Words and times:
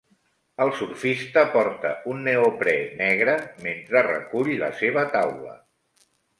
El 0.63 0.69
surfista 0.77 1.43
porta 1.57 1.91
un 2.15 2.25
neoprè 2.29 2.75
negre 3.03 3.37
mentre 3.69 4.05
recull 4.11 4.53
la 4.67 4.73
seva 4.83 5.07
taula. 5.17 5.59